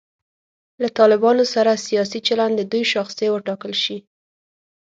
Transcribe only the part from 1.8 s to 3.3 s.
سیاسي چلند د دوی شاخصې